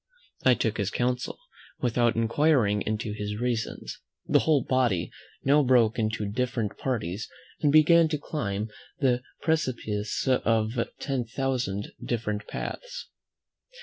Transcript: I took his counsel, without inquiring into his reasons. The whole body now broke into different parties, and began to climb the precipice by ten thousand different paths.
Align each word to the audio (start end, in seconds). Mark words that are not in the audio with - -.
I 0.43 0.55
took 0.55 0.77
his 0.77 0.89
counsel, 0.89 1.37
without 1.79 2.15
inquiring 2.15 2.81
into 2.81 3.13
his 3.13 3.35
reasons. 3.39 4.01
The 4.25 4.39
whole 4.39 4.63
body 4.63 5.11
now 5.43 5.61
broke 5.61 5.99
into 5.99 6.25
different 6.25 6.75
parties, 6.79 7.29
and 7.59 7.71
began 7.71 8.07
to 8.07 8.17
climb 8.17 8.71
the 8.99 9.21
precipice 9.43 10.23
by 10.25 10.87
ten 10.99 11.25
thousand 11.25 11.91
different 12.03 12.47
paths. 12.47 13.09